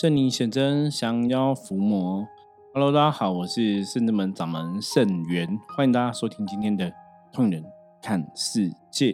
[0.00, 2.24] 圣灵显真，降妖伏魔。
[2.72, 6.86] Hello，大家好，我是圣智门掌门圣元，欢迎大家收听今天的
[7.32, 7.64] 《痛人
[8.00, 9.10] 看世界》。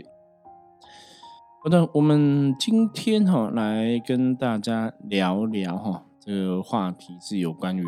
[1.63, 7.83] 好的，我们今天哈来跟大家聊聊哈，这个话题是有关于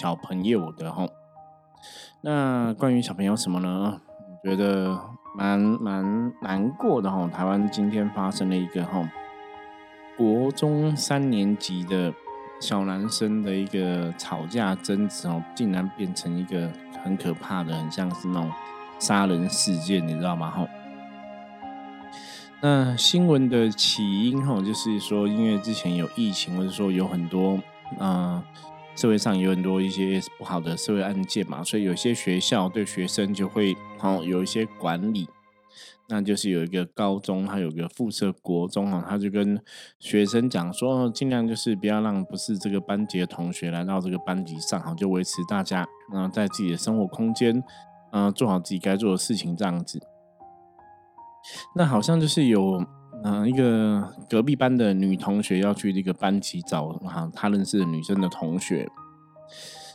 [0.00, 1.06] 小朋友的哈。
[2.22, 4.00] 那关于小朋友什么呢？
[4.42, 4.98] 我觉得
[5.36, 7.28] 蛮蛮难过的哈。
[7.28, 9.06] 台湾今天发生了一个哈，
[10.16, 12.14] 国中三年级的。
[12.60, 16.70] 小男生的一个吵架争执哦，竟然变成一个
[17.02, 18.50] 很可怕的，很像是那种
[18.98, 20.50] 杀人事件，你知道吗？
[20.50, 20.68] 哈，
[22.62, 27.58] 那新闻的起因哈，就是说因为之前有疫情，或者说有很多
[27.98, 28.44] 啊，
[28.94, 35.26] 社会上有很多一些不好的社会案件嘛，所以有些学校对学生就会哦有一些管理。
[36.12, 39.62] 那就是有一个高中，他有个附设国中啊，他就跟
[40.00, 47.62] 学生讲说，尽量就是不要让不是这个班级的同学来到这个班级上，哈，就维持大家嗯在自己的生活空间，
[48.10, 50.00] 嗯做好自己该做的事情这样子。
[51.76, 52.84] 那好像就是有
[53.22, 58.90] 嗯一个隔壁班的女同学要去这个班级找哈她认识的女生的同学，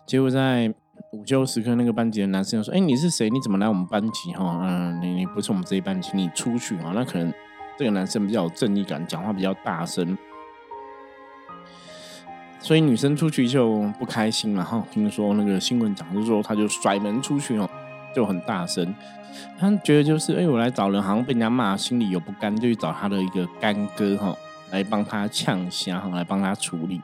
[0.07, 0.73] 结果在。
[1.11, 3.29] 午休时刻，那个班级的男生说：“哎，你是谁？
[3.29, 4.31] 你怎么来我们班级？
[4.33, 7.33] 哈，嗯，你你不是我们这一班，请你出去啊。”那可能
[7.77, 10.17] 这个男生比较有正义感，讲话比较大声，
[12.59, 14.63] 所以女生出去就不开心了。
[14.63, 17.69] 哈，听说那个新闻讲就说，他就甩门出去哦，
[18.13, 18.93] 就很大声。
[19.59, 24.35] 他觉得就是，哎，我来找人，好像被人家骂，心里有不甘，就去找他的一个干哥哈，
[24.71, 27.01] 来帮他呛虾，哈，来帮他处理。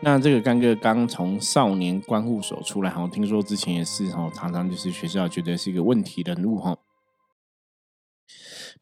[0.00, 6.76] 那这个干哥刚从少年关护所出来，哈，听说之前也是哈，常常就是学校觉得是一个问题人物哈，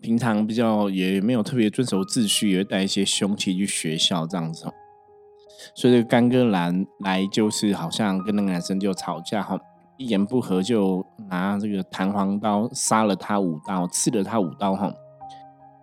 [0.00, 4.64] 平常比较也没有特别遵守秩序，也会带一些凶器去学校这样子，
[5.74, 9.58] 所以这个干哥来来就是好像跟那个男生就吵架哈，
[9.98, 14.92] 一言不合就拿这个弹簧刀杀了他五刀，刺了他五刀哈。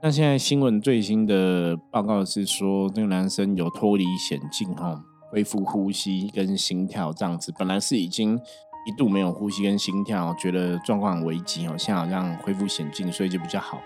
[0.07, 5.03] 那现在新闻最新的报告是说，这个男生有脱离险境哈。
[5.29, 8.39] 恢复呼吸跟心跳这样子，本来是已经
[8.85, 13.81] 一度没有呼吸跟心跳，觉得状况危急哦，现在好像恢复险境，所以就比较好。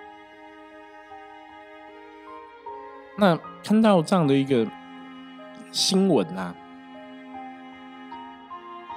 [3.18, 4.68] 那看到这样的一个
[5.72, 6.56] 新闻啊，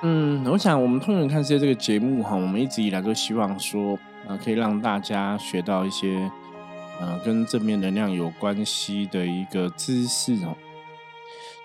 [0.03, 3.99] 嗯，我想我们通常看世界这个节目哈，我们一直以来都希望说，
[4.29, 6.31] 呃，可以让大家学到一些
[7.01, 10.57] 呃跟正面能量有关系的一个知识哦。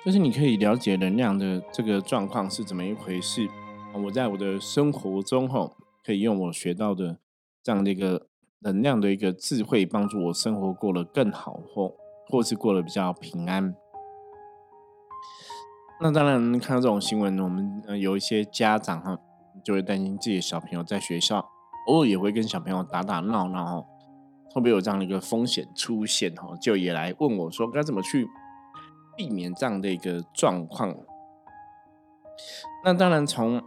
[0.06, 3.50] 就是你可以了解能量的这个状况是怎么一回事。
[3.94, 5.72] 我在我的生活中，哈，
[6.06, 7.18] 可以用我学到的
[7.62, 8.28] 这样的一个
[8.60, 11.96] 能量的一个智慧，帮助我生活过得更好，或
[12.28, 13.76] 或是过得比较平安。
[16.02, 19.18] 那当然，看到这种新闻，我们有一些家长哈，
[19.66, 21.46] 就会担心自己的小朋友在学校
[21.88, 23.86] 偶尔也会跟小朋友打打闹闹，
[24.52, 26.34] 会不会有这样的一个风险出现？
[26.36, 28.28] 哈，就也来问我说，该怎么去？
[29.18, 30.96] 避免这样的一个状况。
[32.86, 33.62] 那当然，从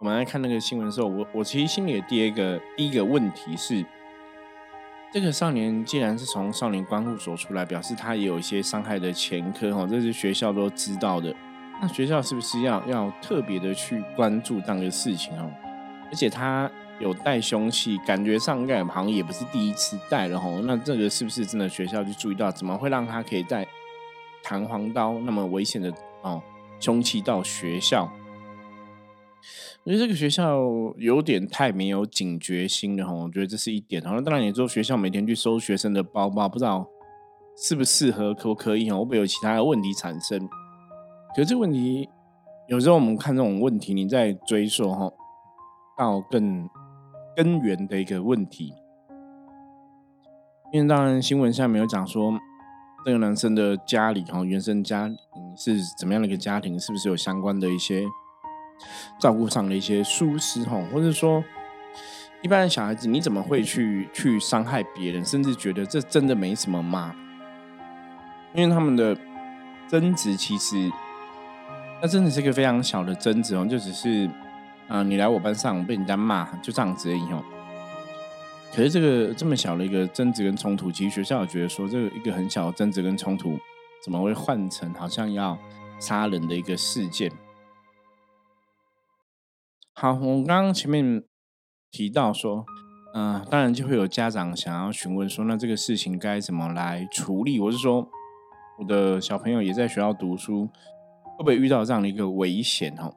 [0.00, 3.84] 我们来看那个新闻的时候，我我其实心里的第一个第一个问题是，
[5.12, 11.36] 这个少年既然是从少年关护所出来，表示他也有一些伤害的前科哈，这是学校都知道的。
[11.82, 15.50] 那学校是不是要要特别的去关注这样的事情哦？
[16.08, 16.70] 而且他
[17.00, 20.60] 有带凶器，感觉上应该好像也不是第一次带了吼。
[20.62, 23.66] 那这个是不是真的学校就注意到，怎么会让他可以带？
[24.46, 25.90] 弹簧刀那么危险的
[26.20, 26.42] 哦
[26.78, 28.12] 凶器到学校，
[29.82, 30.60] 我觉得这个学校
[30.98, 33.14] 有点太没有警觉心了哈。
[33.14, 34.02] 我觉得这是一点。
[34.02, 36.86] 然后当然，你说学校每天去收学生的包包，不知道
[37.56, 38.98] 适不适合，可不可以哈？
[38.98, 40.46] 会不会有其他的问题产生？
[41.34, 42.06] 可是这个问题
[42.68, 45.10] 有时候我们看这种问题，你在追溯哈
[45.96, 46.68] 到更
[47.36, 48.74] 根源的一个问题，
[50.72, 52.38] 因为当然新闻下面有讲说。
[53.06, 55.18] 这个男生的家里哈，原生家庭
[55.58, 56.80] 是怎么样的一个家庭？
[56.80, 58.02] 是不是有相关的一些
[59.20, 60.82] 照顾上的一些疏失哈？
[60.90, 61.44] 或者说，
[62.40, 67.14] 一般的小孩子你怎么会去去伤害别人，甚至觉得这真的没什么嘛？
[68.54, 69.14] 因为他们的
[69.86, 70.90] 争执其实，
[72.00, 74.26] 那真的是一个非常小的争执哦，就只是
[74.88, 77.42] 啊，你来我班上被人家骂，就这样子而已哦。
[78.72, 83.58] 可是这个这么小的一个争执跟冲突，其实学校也觉得说，这个一个很小的争执跟冲突，
[84.02, 85.56] 怎么会换成好像要
[85.98, 87.30] 杀人的一个事件？
[89.94, 91.22] 好，我刚刚前面
[91.92, 92.64] 提到说，
[93.14, 97.60] 嗯，当然就会有家长想要询问说，那这个事情该怎么来处理？
[97.60, 98.08] 我是说，
[98.80, 103.14] 我的小朋友也在学校读书，会不会遇到这样的一个危险哦？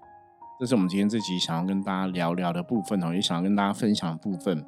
[0.60, 4.66] 这是我们今天这集想要跟大家聊聊的部分哦，也想要跟大家分享的部分。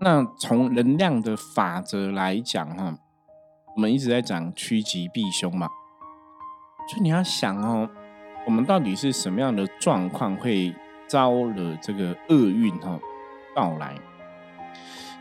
[0.00, 2.98] 那从能量的法则来讲哈，
[3.76, 5.68] 我们一直在讲趋吉避凶嘛，
[6.88, 7.88] 所以你要想哦，
[8.44, 10.74] 我们到底是什么样的状况会
[11.06, 12.98] 招惹这个厄运哈
[13.54, 13.94] 到来？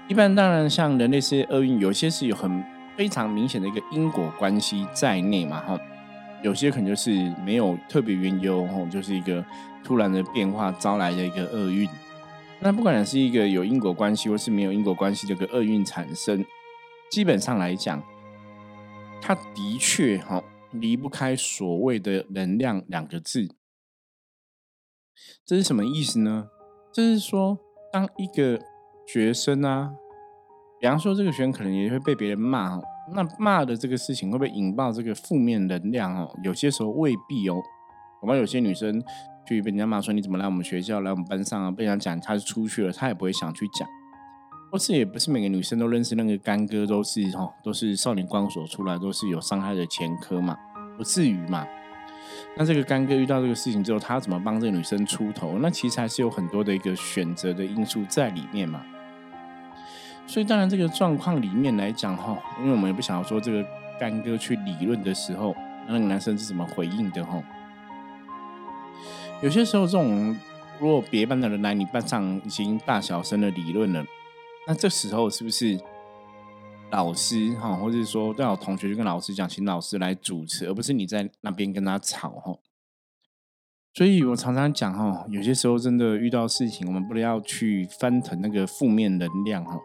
[0.07, 2.63] 一般当然像人类是厄运，有些是有很
[2.97, 5.79] 非常明显的一个因果关系在内嘛哈。
[6.41, 7.11] 有些可能就是
[7.45, 9.45] 没有特别缘由，吼，就是一个
[9.83, 11.87] 突然的变化招来的一个厄运。
[12.61, 16.45] 那不管是一个有因果关系，或是没有因果关系的一个厄运产生，
[17.11, 18.03] 基本上来讲，
[19.21, 23.47] 它的确哈离不开所谓的能量两个字。
[25.45, 26.47] 这是什么意思呢？
[26.93, 27.57] 就是说，
[27.91, 28.59] 当一个
[29.05, 29.91] 学生啊，
[30.79, 32.81] 比方说这个学生可能也会被别人骂。
[33.13, 36.29] 那骂的这个事情会不会引爆这个负面能量哦？
[36.43, 37.61] 有些时候未必哦。
[38.21, 39.01] 我们有些女生
[39.47, 41.71] 去被人家骂说你怎么来我们学校来我们班上啊？
[41.71, 43.87] 被人家讲她是出去了，她也不会想去讲。
[44.71, 50.55] 或是也不是每个女生都认识那个干哥，都是哈，都是少年光所出来，都是有伤害的前科嘛，
[50.95, 51.65] 不至于嘛。
[52.55, 55.57] 那这个干哥遇到这个事情之后，他怎么帮这个女生出头？
[55.59, 58.85] 那其实还是有很多的一个选择的因素在里面嘛。
[60.29, 63.65] 所以当然，这个状况里面来讲哈，因为我们也不想要说这个
[63.99, 65.55] 干哥去理论的时候，
[65.87, 67.41] 那个男生是怎么回应的哈。
[69.41, 70.37] 有些时候，这种
[70.79, 74.05] 如果别班的人来你班上已经大小声的理论了，
[74.67, 75.79] 那这时候是不是
[76.91, 82.55] 老师哈，或者说最好同学就跟老师讲，请老师来主持，而不是你在那边跟他吵哈。
[83.95, 89.79] 所以我常常讲哈，有些时候真的遇到事情，我们不能要去翻腾那个负面能量哈。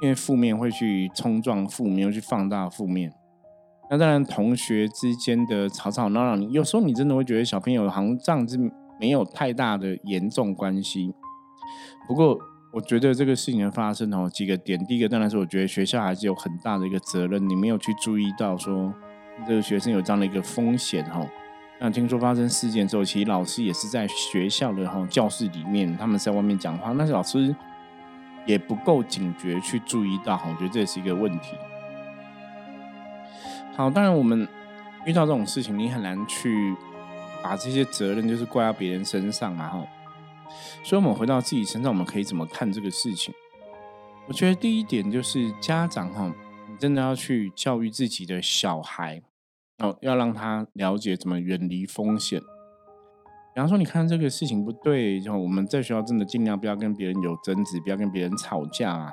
[0.00, 3.12] 因为负面会去冲撞负面，又去放大负面。
[3.90, 8.58] 那当然，同学之间的吵吵闹闹，你有时候你真的会觉得小朋友好像这样子
[9.00, 11.14] 没有太大的严重关系。
[12.06, 12.38] 不过，
[12.72, 14.78] 我觉得这个事情的发生哦，几个点。
[14.86, 18.92] 第一个当然是我觉得学校还是有很大的一个责任，你没有去注意到说
[19.46, 21.26] 这个学生有这样的一个风险哦。
[21.80, 27.56] 那听说发生事件之后，其实老师也是在学校的哈教室里面，他们在外面讲话，那老师。
[28.48, 31.54] 也不够警觉去注意到，我觉得这也是一个问题。
[33.76, 34.48] 好，当然我们
[35.04, 36.74] 遇到这种事情，你很难去
[37.42, 39.86] 把这些责任就是怪到别人身上嘛，哈。
[40.82, 43.34] 所以，我们回到自己身上，我们可以怎么看这个事情？
[44.26, 46.32] 我觉得第一点就是家长哈，
[46.70, 49.20] 你真的要去教育自己的小孩，
[49.76, 52.40] 哦，要让他了解怎么远离风险。
[53.58, 59.10] 比方说，你看这个事情不对，然后我们在学校真的尽量不要跟别人有争执，不要跟别人吵架啊。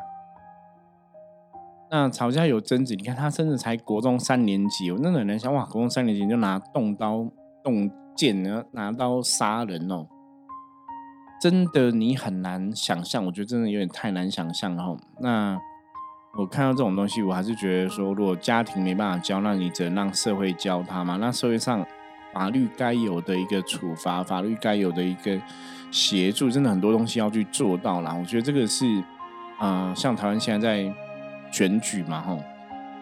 [1.90, 7.28] 那吵架有争执，你看他甚至才国中三年级，我真的很难想哇，国中三年级就拿动刀、
[7.64, 10.06] 动剑，然后拿刀杀人哦，
[11.42, 13.26] 真的你很难想象。
[13.26, 14.96] 我觉得真的有点太难想象哦。
[15.22, 15.58] 那
[16.38, 21.18] 我看到这种东西，我还是觉得说，如果家庭没办法教，那你只能让社会教他嘛。
[21.18, 21.84] 那社会上。
[22.36, 25.42] 法律该有的一个处罚，法律该有的一个
[25.90, 28.14] 协助，真的很多东西要去做到啦。
[28.14, 29.02] 我觉得这个是，
[29.58, 30.94] 啊，像台湾现在在
[31.50, 32.36] 选举嘛，吼，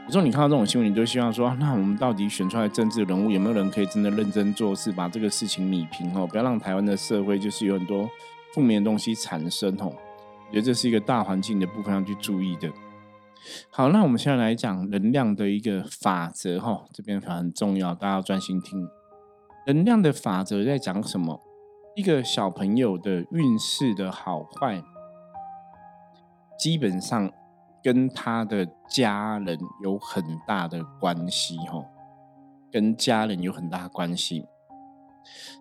[0.06, 8.08] 有时候你看到这种新闻，你就希望说，那我们到底选出来政治人物有没有人可以真的认真做事，把这个事情理平哦，不要让台湾的社会就是有很多
[8.54, 9.88] 负面的东西产生吼。
[9.88, 12.70] 我觉得这是一个大环境的部分要去注意的。
[13.72, 18.88] 好，那我们现在来讲能量的一个法则哈，这边很重要，大家要专心听。
[19.66, 21.40] 能量的法则在讲什么？
[21.96, 24.84] 一个小朋友的运势的好坏，
[26.60, 27.32] 基本上
[27.82, 31.86] 跟他的家人有很大的关系，哈，
[32.72, 34.46] 跟家人有很大关系。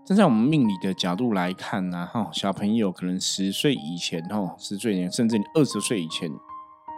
[0.05, 6.29] 站在我们命理的角度来看呢，哈，小朋友可能十岁以前，哈，十岁以前，甚至你二十岁以前，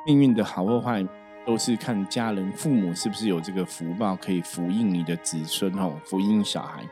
[0.07, 1.07] 命运的好或坏。
[1.47, 6.83] 都是看家人、父母是不是有这个福报，可以福荫你的子孙哦，福荫小孩。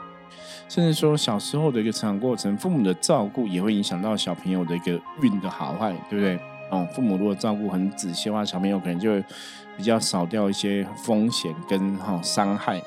[0.68, 6.38] 甚至说小时候的一个成长过程，父母的照顾也会影响到小朋友的一个运的好坏，对不对？
[6.71, 9.23] 哦，父母如果照顾很仔细的话，小朋友可能就会
[9.76, 12.80] 比较少掉一些风险跟哈伤害。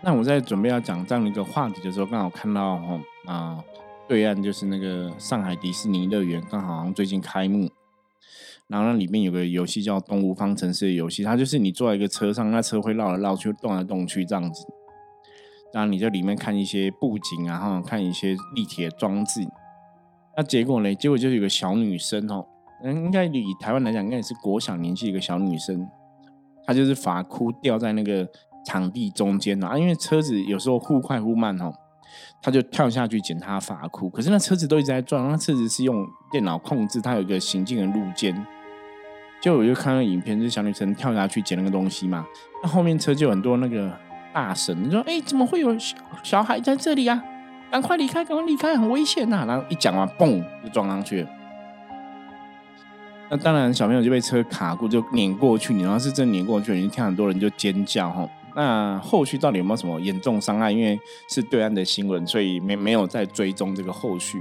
[0.00, 3.58] 那我在准备要讲这样一个话题的时候，刚好看到哈啊，
[4.06, 7.68] 对岸就是那个上海迪士尼乐园，刚好好像最近开幕。
[8.68, 14.66] 然后那里面有个游戏叫《动物方程式》的游戏，它就是你坐在一个车上，那车会绕来绕去、动来动去这样子。
[15.72, 19.46] 然后你在里面看一些布景啊，哈，看一些立体的装置。
[20.36, 20.94] 那结果呢？
[20.94, 22.44] 结果就是有个小女生哦，
[22.82, 25.86] 嗯，应该以台湾来讲，应该也是国小年纪一个小女生，
[26.66, 28.28] 她就是发箍掉在那个
[28.64, 31.72] 场地中间啊，因为车子有时候忽快忽慢哦，
[32.42, 34.10] 他就跳下去捡他发箍。
[34.10, 38.34] 可是那车子都一直在转，那车子是用电脑控制，它有一个行进的路肩。
[39.40, 42.26] 就我就看到影片，就是小女生跳下去捡那个东西嘛，
[42.62, 43.92] 那后面车就很多那个
[44.32, 47.22] 大神，你说哎，怎么会有小小孩在这里啊？
[47.70, 49.44] 赶快离开，赶快离开，很危险呐！
[49.46, 51.26] 然后一讲完，嘣，就撞上去。
[53.28, 55.74] 那当然，小朋友就被车卡过，就碾过去。
[55.74, 58.28] 你要是真碾过去，你听很多人就尖叫哈。
[58.54, 60.70] 那后续到底有没有什么严重伤害？
[60.70, 64.40] 因为是对岸的新闻，所以没没有在追踪这个后续。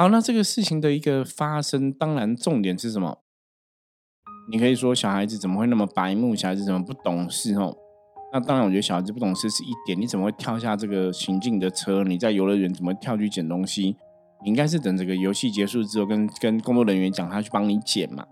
[0.00, 3.18] 好，那这个事情的一个发生，当然重点是什么？
[4.48, 6.36] 你可以说小孩子怎么会那么白目？
[6.36, 7.52] 小孩子怎么不懂事？
[7.56, 7.76] 哦，
[8.32, 10.00] 那当然，我觉得小孩子不懂事是一点。
[10.00, 12.04] 你怎么会跳下这个行进的车？
[12.04, 13.96] 你在游乐园怎么跳去捡东西？
[14.44, 18.24] 你应该是等这个游戏结束之后，跟跟工作人员讲，他去帮你捡嘛。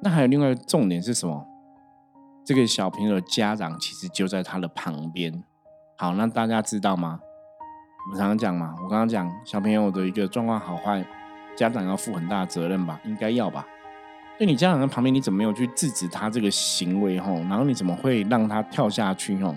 [0.00, 1.46] 那还有另外重点是什么？
[2.46, 5.44] 这个小朋友的家长其实就在他的旁边。
[5.98, 7.20] 好，那大家知道吗？
[8.04, 11.04] 我们常常讲嘛，我刚刚讲小朋友的一个状况好坏，
[11.56, 12.98] 家长要负很大的责任吧？
[13.04, 13.64] 应该要吧？
[14.38, 17.20] 就你家长在旁边，你怎么没有去制止他这个行为？
[17.20, 19.40] 吼，然后你怎么会让他跳下去？
[19.40, 19.54] 吼，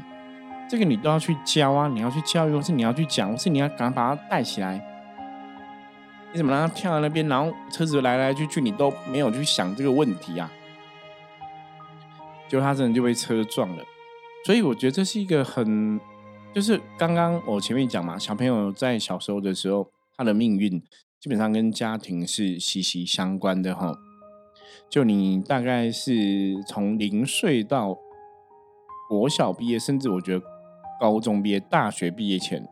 [0.69, 4.79] 这个你都要去教啊，你要去教育，或是你要去讲，或是你要赶快把他带起来。
[6.31, 10.51] 你怎么让他跳到那边，然后车子来来去去，你都没有去想这个问题啊？
[12.47, 13.83] 就他真的就被车撞了，
[14.45, 15.99] 所以我觉得这是一个很，
[16.55, 20.81] 就是刚刚我前面讲嘛，小朋友在小时候的时候，他的命运
[21.19, 23.93] 基本上跟家庭是息息相关的哈。
[24.89, 27.97] 就你大概是从零岁到
[29.09, 30.45] 国小毕业，甚至我觉得
[30.97, 32.65] 高中毕业、大学毕业前。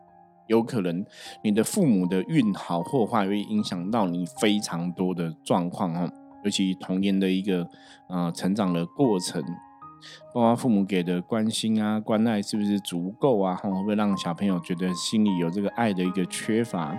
[0.46, 1.04] 有可能
[1.42, 6.10] 你的父母的运好或坏，会影响到你非常多的状况哦。
[6.42, 7.68] 尤其童年的一个
[8.08, 9.44] 呃成长的过程，
[10.32, 13.54] 包括父母给的关心啊、关爱是不是足够啊？
[13.54, 16.96] 会不会让小朋友觉得心里有这个爱的一个缺乏？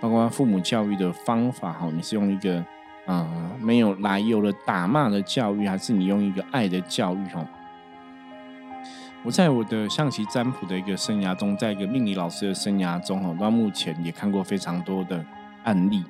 [0.00, 2.64] 包括父母教育的方法哈，你是用一个
[3.06, 3.28] 啊
[3.60, 7.46] 没有来由的打骂的教育，还是你用一个爱的教育哈？
[9.24, 15.24] 我在我的象棋占卜的一个生涯中，在一个命理老师的生涯中，哈，到目前也看过非常多的
[15.64, 16.04] 案例。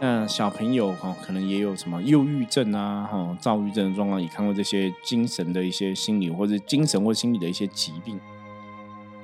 [0.00, 8.18] 那小朋友哈，可能也有什么忧郁症啊，哈，躁郁症的状况，也看过这些精神的一些心理或者精神或心理的一些疾病。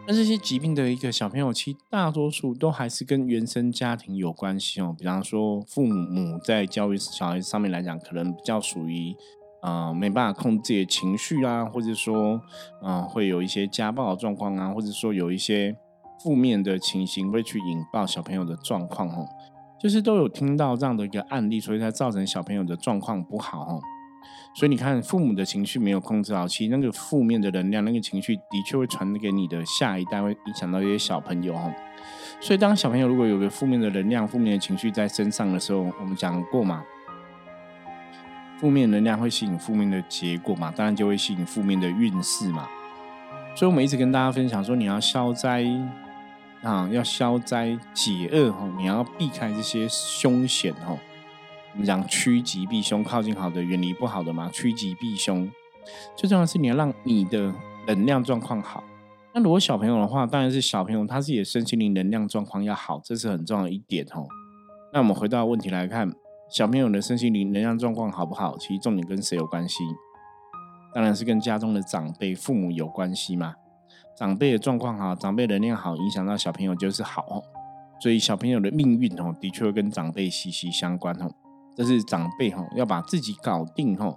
[0.07, 4.95] 那这些疾病的一个小朋友，其实大多数都还是跟原生家庭有关系哦。
[4.99, 9.15] 比方说，父母在教育小孩上面来讲，可能比较属于。
[9.63, 12.39] 啊，没办法控制自己的情绪啊，或者说，
[12.83, 15.75] 嗯，会有一些家暴的状况啊，或者说有一些
[16.23, 19.27] 负面的情形会去引爆小朋友的状况哦，
[19.85, 23.83] 就是都有听到这样的一个案例，所以才造成小朋友的状况不好哦。
[24.55, 31.71] 所以你看，父母的情绪没有控制好，其实那个负面的能量，那个情绪的确会传给你的下一代，会影响到一些小朋友哦。
[32.41, 36.83] 所以当小朋友如果有个负面的能量、负面的情绪在身上的时候，我们讲过嘛。
[38.59, 40.73] 负面能量会吸引负面的结果嘛？
[40.75, 42.67] 当然就会吸引负面的运势嘛。
[43.55, 45.63] 所以，我们一直跟大家分享说，你要消灾
[46.65, 50.97] 啊，要消灾解厄哈，你要避开这些凶险哈。
[51.73, 54.51] 我们讲趋吉避凶，靠近好的，远离不好的嘛。
[54.53, 55.51] 趋吉避凶，
[56.17, 57.53] 最重要的是你要让你的
[57.87, 58.83] 能量状况好。
[59.33, 64.27] 那如果小朋友的话，当然是小朋友他自己的身心灵能量状况要好，这是很重要的一点哦。
[64.93, 66.13] 那我们回到问题来看。
[66.51, 68.57] 小朋友的身心灵能量状况好不好？
[68.59, 69.83] 其实重点跟谁有关系？
[70.95, 73.55] 当然是跟家中的长辈、父母有关系嘛。
[74.17, 77.43] 长辈的状况好，长辈能量好，影响到小朋友就是好。
[78.01, 81.31] 所以小朋友的命运哦，的确会跟长辈息息相关哦。
[81.77, 84.17] 这是长辈哈，要把自己搞定哦。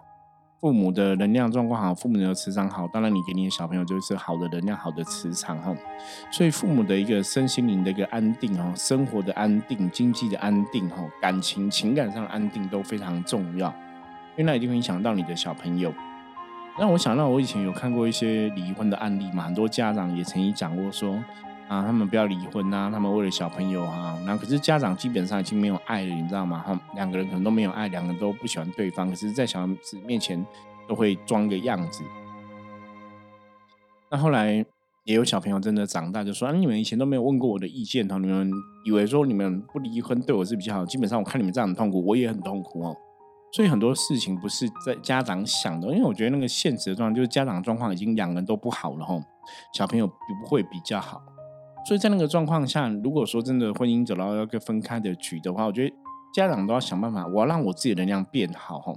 [0.59, 5.75] 父母的能量状况好，父母的磁场好，当然你给你的小朋友就是好的能量、好的磁场哈。
[6.31, 13.69] 所以父母的一个身心灵的一个安定哦，生活的安定、经济的安定哈，感情、情感上的安定都非常重要，
[14.35, 15.93] 因为那一定会影响到你的小朋友。
[16.79, 21.23] 那我想到我以前有看过一些离婚的案例嘛，很多家长也曾经讲过说。
[21.67, 22.89] 啊，他们不要离婚呐！
[22.89, 26.63] 他们为了小朋友啊，那可是家长基本上已经没有爱了，你知道吗？
[26.65, 30.41] 哈，两个人可能都没有爱，两个人都不喜欢对方，可是，在小孩子面前
[30.87, 32.05] 都会装个样子。
[34.09, 34.65] 那后来
[35.03, 38.49] 也有小朋友真的长大，就说：“啊，你们以前都没有问过我的意见哦，你们
[38.85, 42.95] 以为说你们不离婚对我是比较好，基本上我看你们这样很痛苦，我也很痛苦哦。”
[43.51, 49.21] 所以很多事情不是在家长想的，因为我觉得那个现实的状况就是家长状况已经两个人都不好了，吼，
[49.73, 51.21] 小朋友不会比较好。
[51.87, 55.95] 所以在那个状况下，如果说真的婚姻走到要个分开的局的话，我觉得
[56.33, 58.93] 家长都要想办法，我要让我自己的能量变好哈。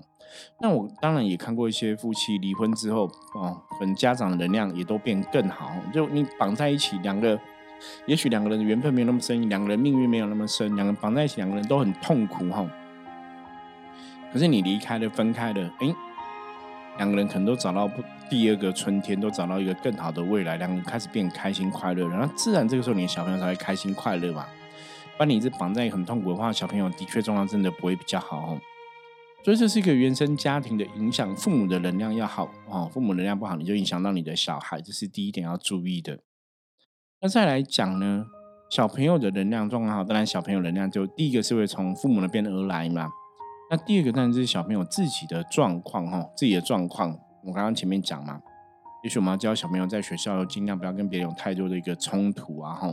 [0.61, 5.71] 那我当然也看过一些夫妻离婚之后，哦，可能家长的能量也都变更好。
[5.93, 7.39] 就你绑在一起，两个
[8.07, 12.69] 也许两个人缘分没有那么深，两个人命运没有那么深，两个人绑在一起，两个人都很痛苦哈。
[14.33, 15.95] 可是你离开了，分开了，哎，
[16.99, 24.47] 两个人可能都找到不第二个春天，都找到一个更好的未来，两个人开始变开心快乐，然后自然这个时候你的小朋友才会开心快乐嘛。
[25.19, 28.61] 把你一直绑在很痛苦的话，小朋友的确状况真的不会比较好哦。
[29.45, 36.21] 所以这是一个原生家庭的影响，父母的能量要好哦，父母能量不好，你就影响到你的小孩，这是第一点要注意的。
[37.21, 38.27] 那再来讲呢，
[38.71, 43.11] 小朋友的能量状况好，当然小朋友能量就第一个是会从父母那边而来嘛。
[43.71, 47.17] 那第二个当然就是小朋友自己的状况哈，自己的状况。
[47.45, 48.41] 我刚刚前面讲嘛，
[49.05, 52.93] 也许我们要教小朋友在学校要尽量不要跟别人有太多的一个冲突啊哈。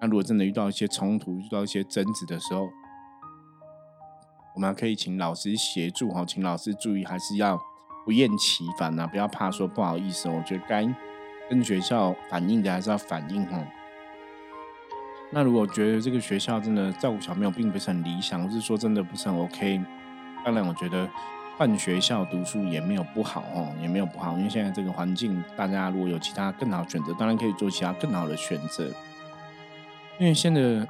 [0.00, 2.68] 那如果真的遇到一些冲突、遇到一些争执的时候，
[4.54, 7.58] 我们可以请老师协助哈，请老师注意，还是要
[8.04, 10.28] 不厌其烦呐，不要怕说不好意思。
[10.28, 10.86] 我觉得该
[11.48, 13.58] 跟学校反映的还是要反映哈。
[15.32, 19.80] 那如果觉得这个学校真的照顾小朋友并不是很理想，或是说真的不是很 OK，
[20.44, 21.08] 当然我觉得
[21.56, 28.90] 换学校读书也没有不好哦，也没有不好，因为现在这个环境，大家如果有其他更好选择，当然可以做其他更好的选择。
[30.18, 30.86] 因为现在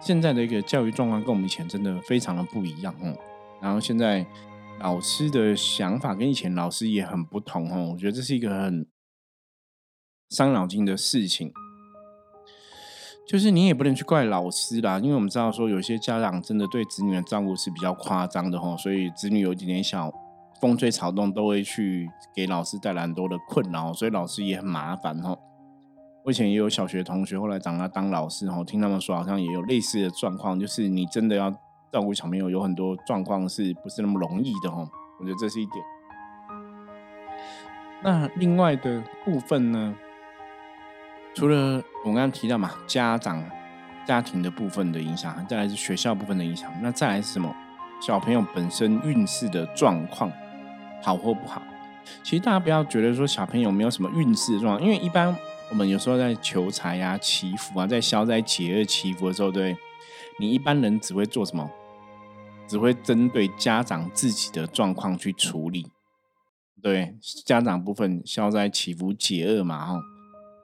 [0.00, 3.16] 现在的一个教育状况跟我们以前真的非常的不一样哦，
[3.60, 4.24] 然后现在
[4.80, 8.86] 老师的想法跟以前老师也很不同哦，我觉得这是一个很
[10.30, 11.52] 伤脑筋的事情。
[13.26, 20.12] 就是你也不能去怪老师啦，因为我们知道说有些家长真的对子女的照顾是比较夸张的哈，所以子女有一点点小
[20.60, 25.36] 风吹草动都会去给老师带来很多的困扰，所以老师也很麻烦哈。
[26.24, 31.50] 我以前也有小学同学，后来长大当老师，哈，听他们说好像也有类似的状况，就是你真的要
[31.90, 34.88] 照顾小朋友，有很多状况是不是那么容易的，哈？
[35.18, 35.84] 我觉得这是一点。
[38.04, 39.94] 那另外的部分呢，
[41.34, 43.42] 除了我刚刚提到嘛，家长、
[44.06, 47.54] 家庭的部分的影响，再来是学校部分的影响，那再来是什么？
[48.00, 50.30] 小朋友本身运势的状况
[51.02, 51.62] 好或不好？
[52.22, 55.36] 其实大家不要觉得说小朋友没有什么运势的状况，因为一般。
[55.70, 59.74] 我们有时候在求财啊、祈福啊，在消灾解厄祈福的时候，对，
[60.38, 61.70] 你一般人只会做什么？
[62.68, 65.86] 只会针对家长自己的状况去处理，
[66.82, 67.16] 对，
[67.46, 70.02] 家长部分消灾祈福解厄嘛，哈。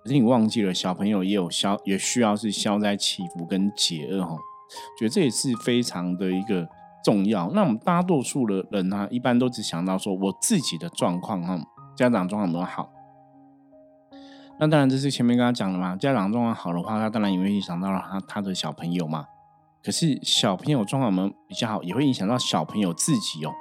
[0.02, 4.36] 可是你忘记了，小朋友也有消，也需要是消灾祈福跟解厄，哈。
[4.98, 6.68] 觉得这也是非常的一个
[7.02, 7.50] 重要。
[7.52, 11.58] 那我们大多数的人呢，一般都只想到说我自己的状况，哈，
[11.96, 12.90] 家长状况有没有好？
[14.60, 15.96] 那当然，这是前面跟他讲的嘛。
[15.96, 19.26] 家长状况好的话，他当然也会影响到他他的小朋友嘛。
[19.82, 23.52] 可是小朋友状况我们比较好，也会影响到小朋友自己哦。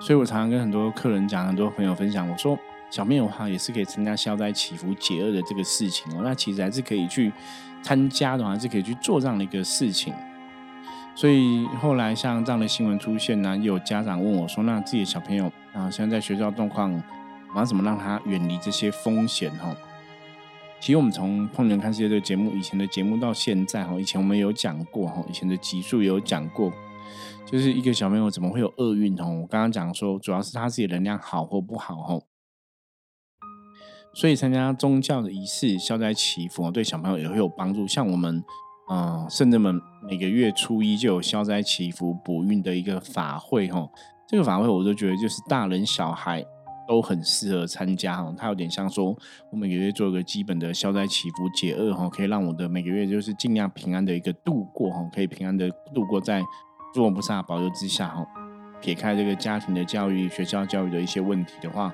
[0.00, 2.56] 所以我常常跟很多客人讲，很多朋友分享，我说
[2.90, 6.22] 小朋友哈也是可以参加消灾祈福解厄的这个事情哦。
[6.24, 7.32] 那其实还是可以去
[7.82, 10.12] 参加的，还是可以去做这样的一个事情。
[11.14, 16.92] 所以后来像这样的新闻出现呢，有家长问我说：“那自己的小朋友啊，现在在学校状况，
[17.54, 19.74] 我要怎么让他远离这些风险？”哈。
[20.80, 26.72] 其实我们从《碰人看世界》这个节目以前的节目到现在哈，以前我们有讲过哈，以前的集数也有讲过，
[27.44, 29.26] 就是一个小朋友怎么会有厄运哈？
[29.26, 32.18] 我刚刚讲说，主要是他自己能量好或不好哈。
[34.14, 37.86] 所以参加宗教的仪式、消灾祈福，对小朋友也会有帮助。
[37.86, 38.42] 像我们
[38.90, 43.88] 嗯，圣人们每个月初一就有消灾祈福补运的一个法会哈。
[44.28, 46.44] 这个法会我都觉得就是大人小孩。
[46.88, 49.16] 都很适合参加哈，它有点像说，
[49.52, 56.42] 我每个月做一个基本的消灾祈福解厄哈，可以让我的每个月就是尽量平安的一个度过哈，可以平安的度过在
[56.92, 58.26] 诸佛菩萨保佑之下哈。
[58.80, 61.92] 撇开这个家庭的教育、学校教育的一些问题的话，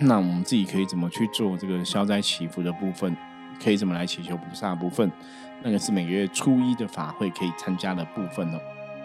[0.00, 3.16] 那我们自己可以怎么去做这个消灾祈福的部分？
[3.62, 5.10] 可以怎么来祈求菩萨部分？
[5.62, 8.60] 那个是每个月初一的法会可以参加的部分哦。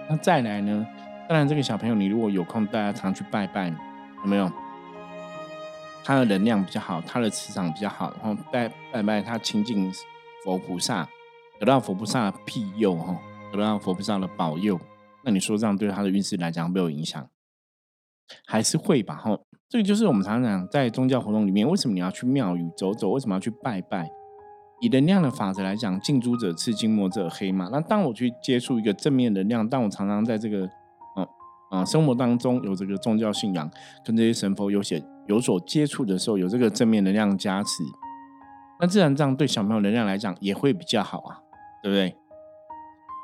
[0.09, 0.85] 那再来呢？
[1.29, 4.51] 当然，这个小朋友你如果有空，大家常去拜拜，有没有？
[6.03, 9.93] 他的能量比较好，他的磁场比较好，然后拜拜拜他亲近
[10.43, 11.07] 佛菩萨，
[11.59, 13.15] 得到佛菩萨的庇佑哈，
[13.53, 14.79] 得到佛菩萨的保佑。
[15.23, 17.29] 那你说这样对他的运势来讲没有影响？
[18.47, 19.37] 还是会吧哈。
[19.69, 23.11] 这个就是我们常常讲在宗教活动里面，为什么你要去庙宇走走？
[23.11, 24.09] 为什么要去拜拜？
[24.81, 27.69] 以能量的法则来讲，近朱者赤，近墨者黑嘛。
[27.71, 30.65] 那当我去接触一个正面能量，当我常常在这个
[31.15, 31.27] 嗯
[31.71, 33.69] 嗯生活当中有这个宗教信仰，
[34.03, 35.01] 跟这些神佛有些。
[35.27, 37.83] 有所接触的时候，有这个正面能量加持，
[38.79, 41.37] 那自然这样对小朋友能量来讲也会比较好啊，
[41.83, 42.17] 对不对？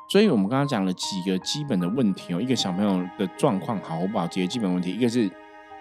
[0.08, 5.28] 所以我们刚刚讲了几个基本的问题哦，一个小朋友的状况好不好，几个基本问题，一个是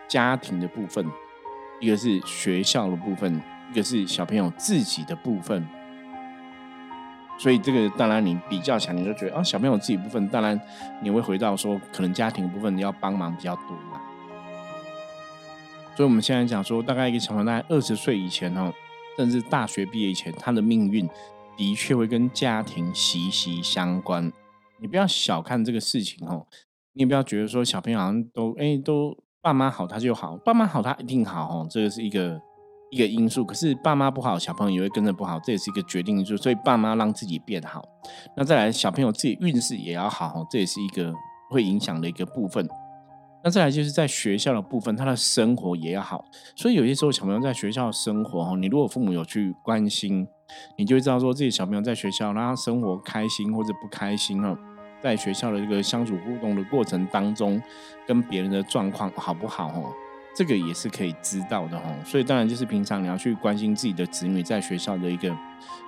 [0.07, 1.05] 家庭的部分，
[1.79, 3.41] 一个是学校的部分，
[3.71, 5.67] 一个是小朋友自己的部分。
[7.37, 10.59] 所以这个当然你比较起来，你就觉得啊，小朋友自己部分，当然
[11.03, 14.01] 你会回到说，可能家庭部分你要帮忙比较多嘛。
[15.95, 18.73] 所以我们现在讲说，大概一个小朋友在二十岁以前哦，
[19.17, 21.09] 甚至大学毕业以前，他的命运
[21.57, 24.31] 的确会跟家庭息息相关。
[24.79, 26.47] 你不要小看这个事情哦，
[26.93, 32.41] 你也不要觉得说小朋友好像都哎都爸妈好他就好，爸妈好他一定好哦，这个是一个。
[32.91, 36.37] 一个因素，可是爸妈不好，小朋友也会跟着不好，这也是一个决定因素。
[36.37, 37.83] 所以爸妈让自己变好，
[38.37, 41.11] 那再来小朋友自己运势也要好，这也是一个
[41.49, 42.65] 会影响的一个部分。
[43.43, 46.23] 那再来就是在学校的部分，他的生活也要好。
[46.55, 50.25] 所以有些时候小朋友在学校生活哦，你如果父母有去关心，
[50.77, 54.55] 你就会知道说自己小朋友在学校让他生活开心或者不开心哈，
[55.05, 57.61] 在学校的这个相处互动的过程当中，
[58.07, 59.79] 跟别人的状况好不好哈？
[60.35, 65.31] 这个也是可以知道的哈，所以当然就是平常你要去关心自己的子女在学校的一个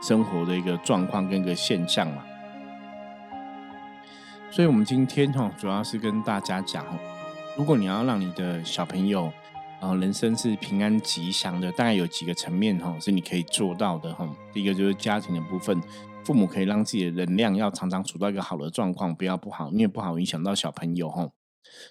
[0.04, 2.24] 生活的一个状况跟一个现象嘛。
[4.52, 6.86] 所以我们今天哈主要是跟大家讲，
[7.58, 9.34] 如果你要让你的小朋友
[9.80, 14.30] 呃人生是平安吉祥的，大概有几个层面哈是你可以做到的哈。
[14.54, 15.82] 第一个就是家庭的部分，
[16.28, 21.30] 父母可以让自己的能量要常常处到一个好的状况，不要不好，因为不好影响到小朋友哈。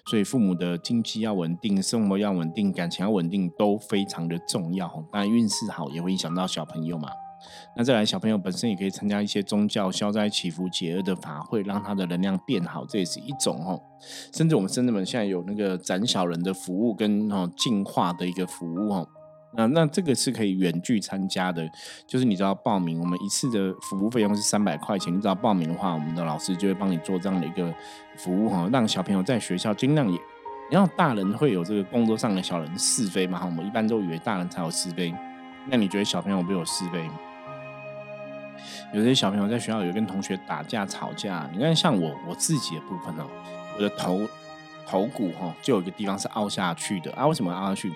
[0.05, 4.87] 所以父母的经济要稳定，生活要稳定，感情要稳定，都非常的重要。
[5.11, 7.09] 当然运势好也会影响到小朋友嘛。
[7.75, 13.81] 那再来，小朋友本身也可以参加一些宗教消灾祈福解厄的法会，让他的能量变好，这也是一种哦。
[14.31, 19.09] 甚至我们深圳们现在有那个斩小人的服务跟哦净化的一个服务哦。
[19.57, 21.67] 那那这个是可以远距参加的，
[22.05, 27.73] 就是你只要报名，我们一次的服务费用是三百块钱，你只要报名的话，我们的老师就会帮你做这样的一个
[28.15, 30.19] 服务哈，让小朋友在学校尽量也，
[30.69, 35.11] 然后大人会有这个工作上的小人是非嘛哈，我们一般都以为大人才有是非，
[35.67, 37.09] 那你觉得小朋友不有是非？
[38.93, 43.25] 有些小朋友在学校有跟同学打架吵架，你看像我我自己的部分哦，
[43.75, 44.21] 我的头
[44.85, 47.91] 头骨哈就有一个地方是凹下去的啊，为什么凹下去？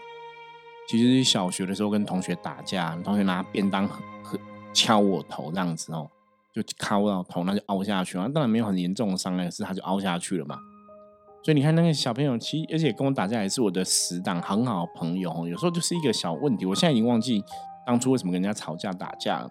[0.88, 4.38] 其实小学的时候跟同学打架，同学拿便当盒
[4.74, 6.10] 敲我头这样子哦，
[6.54, 8.28] 就敲到头，那就凹下去了。
[8.30, 10.58] 当然没有很严重的伤害，是他就凹下去了嘛。
[11.44, 15.48] 所以你看那个小朋友，其实而且跟我打架也是我的死党，很好的朋友哦。
[15.48, 17.44] 有时候就是一个小问题，我现在已经忘记
[17.86, 19.50] 当初为什么跟人家吵架打架了。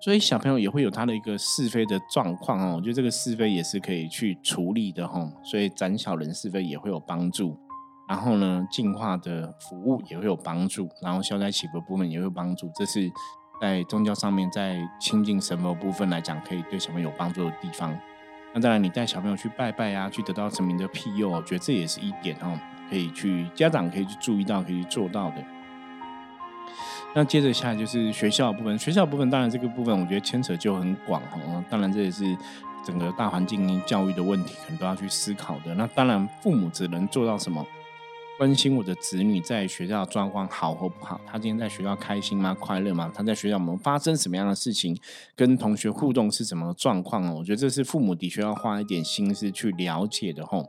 [0.00, 5.32] 所以小朋友也会有他的一个是非的状况哦，我觉得这个是非也是可以去处理的哈。
[5.42, 7.56] 所以斩小人是非也会有帮助。
[8.08, 13.10] 然后呢，净化的服务也会有帮助，然后消灾祈福部分也会有帮助，这是
[13.60, 17.94] 在宗教上面，在亲近神佛部分来讲，可以对小朋友有帮助的地方。
[18.54, 25.44] 那当然，你带小朋友去拜拜啊，去得到神明的庇佑，我觉得这也是一点哦，可以去家长可以去注意到，可以做到的。
[27.14, 32.24] 那接着下来就是学校部分，学校部分当然这个部分我觉得牵扯就很广哦，当然这也是
[32.84, 35.74] 整个大环境教育的问题，可能都要去思考的。
[35.74, 37.62] 那当然父母只能做到什么？
[38.38, 42.54] 关心我的子女在学校状况好或不好，他今天在学校开心吗？
[42.54, 43.10] 快乐吗？
[43.12, 44.96] 他在学校我们发生什么样的事情？
[45.34, 47.34] 跟同学互动是什么状况哦？
[47.38, 50.64] 我觉得这是父母的确要花一点心思去了解的吼，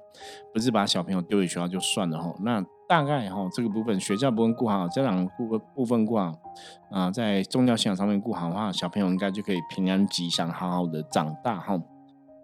[0.51, 2.36] 不是把小朋友丢给学校就算了吼。
[2.43, 6.34] 那大概吼这个部分，学校部分顾好，家长部部分顾好，
[6.89, 11.79] 啊，在宗教信仰上面顾好的话，小朋友应该就可以平安吉祥，好好的长大哈。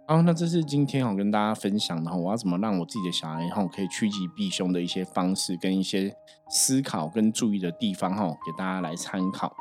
[0.07, 6.15] 好，那这是今天我跟大家分享的哈，我要怎么让我自己的小孩哈可以趋吉避凶的一些方式跟一些
[6.47, 9.51] 思考跟注意的地方哈，给大家来参考。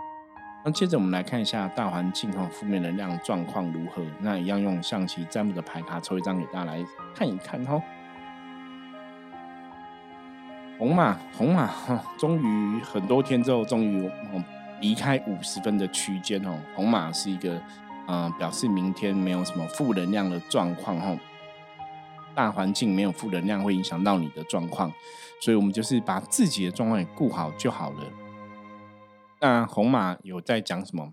[0.63, 4.03] 那接着我们来看一下大环境哈，负面能量状况如何？
[4.21, 7.81] 那一样用象棋占卜的牌卡抽一张给大家来看一看哈。
[10.79, 14.11] 红马，红马哈，终于很多天之后，终于
[14.83, 16.55] 离开五十分的区间哦。
[16.77, 17.59] 红马是一个。
[18.07, 21.17] 嗯，表示明天没有什么负能量的状况哈，
[22.35, 24.93] 大环境没有负能量会影响到你的状况，
[25.41, 28.05] 所以我们就是把自己的状况也顾好就好了。
[29.41, 31.13] 那红马有在讲什么？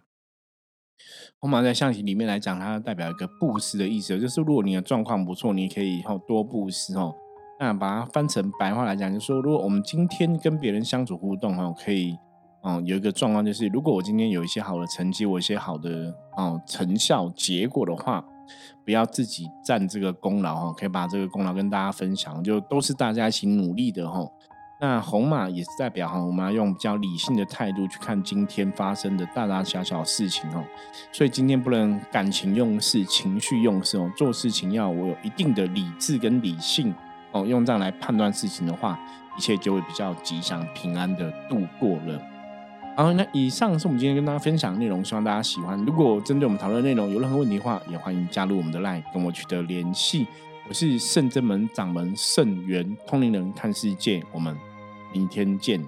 [1.40, 7.16] 红马在象棋里面来讲，它代表一个布施的意思，就是如果你的状况不错，你可以以后多布施哦。
[7.60, 12.18] 那把它翻成白话来讲，就是说，如果我们今天跟别人相处互动哦，可以。
[12.64, 18.24] 嗯，有一个状况就是，如果我今天有一些好的成绩，我一些好的哦成效结果的话，
[18.86, 24.28] 不要自己占这个功劳哈，可以把这个功劳跟大家分享，就都是大家一起努力的哈。
[24.80, 30.64] 那红马也是代表哈，我们要用比较理性的态度去看今天发生的大大小小事情哦。
[31.12, 36.94] 所以今天不能感情用事、情绪用事哦，做事情要我有一定的理智跟理性
[37.32, 39.00] 哦，用这样来判断事情的话，
[39.38, 42.22] 一切就会比较吉祥平安的度过了。
[42.96, 45.80] 好，那以上是我们今天跟大家分享的内容，希望大家喜欢。
[45.86, 50.28] 如果针对我们讨论内容有任何问题的话，也欢迎加入我们的 LINE 跟我取得联系。
[50.68, 54.56] 我是圣真门掌门圣元通灵人看世界，我们
[55.12, 55.82] 明天见。